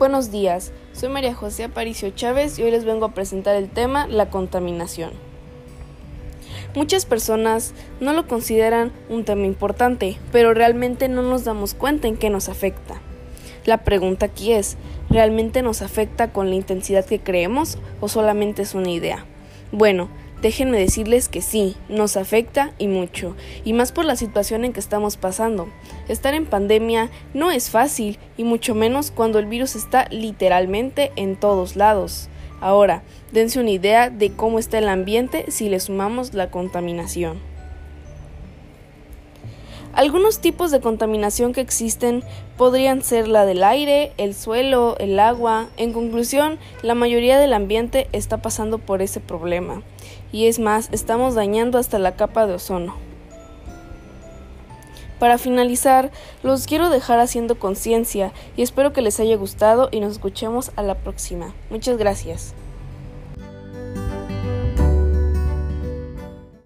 Buenos 0.00 0.30
días, 0.30 0.72
soy 0.94 1.10
María 1.10 1.34
José 1.34 1.64
Aparicio 1.64 2.08
Chávez 2.08 2.58
y 2.58 2.62
hoy 2.62 2.70
les 2.70 2.86
vengo 2.86 3.04
a 3.04 3.12
presentar 3.12 3.54
el 3.56 3.68
tema 3.68 4.06
la 4.06 4.30
contaminación. 4.30 5.10
Muchas 6.74 7.04
personas 7.04 7.74
no 8.00 8.14
lo 8.14 8.26
consideran 8.26 8.92
un 9.10 9.26
tema 9.26 9.44
importante, 9.44 10.16
pero 10.32 10.54
realmente 10.54 11.10
no 11.10 11.20
nos 11.20 11.44
damos 11.44 11.74
cuenta 11.74 12.08
en 12.08 12.16
qué 12.16 12.30
nos 12.30 12.48
afecta. 12.48 13.02
La 13.66 13.84
pregunta 13.84 14.24
aquí 14.24 14.52
es, 14.52 14.78
¿realmente 15.10 15.60
nos 15.60 15.82
afecta 15.82 16.32
con 16.32 16.48
la 16.48 16.56
intensidad 16.56 17.04
que 17.04 17.20
creemos 17.20 17.76
o 18.00 18.08
solamente 18.08 18.62
es 18.62 18.74
una 18.74 18.88
idea? 18.88 19.26
Bueno, 19.70 20.08
déjenme 20.42 20.78
decirles 20.78 21.28
que 21.28 21.42
sí, 21.42 21.76
nos 21.88 22.16
afecta 22.16 22.72
y 22.78 22.88
mucho, 22.88 23.36
y 23.64 23.72
más 23.72 23.92
por 23.92 24.04
la 24.04 24.16
situación 24.16 24.64
en 24.64 24.72
que 24.72 24.80
estamos 24.80 25.16
pasando. 25.16 25.68
Estar 26.08 26.34
en 26.34 26.46
pandemia 26.46 27.10
no 27.34 27.50
es 27.50 27.70
fácil, 27.70 28.18
y 28.36 28.44
mucho 28.44 28.74
menos 28.74 29.10
cuando 29.10 29.38
el 29.38 29.46
virus 29.46 29.76
está 29.76 30.06
literalmente 30.10 31.12
en 31.16 31.36
todos 31.36 31.76
lados. 31.76 32.28
Ahora, 32.60 33.02
dense 33.32 33.58
una 33.58 33.70
idea 33.70 34.10
de 34.10 34.30
cómo 34.32 34.58
está 34.58 34.78
el 34.78 34.88
ambiente 34.88 35.50
si 35.50 35.68
le 35.68 35.80
sumamos 35.80 36.34
la 36.34 36.50
contaminación. 36.50 37.49
Algunos 39.92 40.38
tipos 40.38 40.70
de 40.70 40.80
contaminación 40.80 41.52
que 41.52 41.60
existen 41.60 42.22
podrían 42.56 43.02
ser 43.02 43.26
la 43.26 43.44
del 43.44 43.64
aire, 43.64 44.12
el 44.18 44.34
suelo, 44.34 44.96
el 44.98 45.18
agua. 45.18 45.68
En 45.76 45.92
conclusión, 45.92 46.58
la 46.82 46.94
mayoría 46.94 47.38
del 47.38 47.52
ambiente 47.52 48.08
está 48.12 48.40
pasando 48.40 48.78
por 48.78 49.02
ese 49.02 49.18
problema. 49.18 49.82
Y 50.30 50.46
es 50.46 50.60
más, 50.60 50.88
estamos 50.92 51.34
dañando 51.34 51.76
hasta 51.76 51.98
la 51.98 52.14
capa 52.14 52.46
de 52.46 52.54
ozono. 52.54 52.94
Para 55.18 55.36
finalizar, 55.36 56.10
los 56.42 56.66
quiero 56.66 56.88
dejar 56.88 57.18
haciendo 57.18 57.58
conciencia 57.58 58.32
y 58.56 58.62
espero 58.62 58.92
que 58.94 59.02
les 59.02 59.20
haya 59.20 59.36
gustado 59.36 59.88
y 59.90 60.00
nos 60.00 60.12
escuchemos 60.12 60.70
a 60.76 60.82
la 60.82 60.94
próxima. 60.94 61.52
Muchas 61.68 61.98
gracias. 61.98 62.54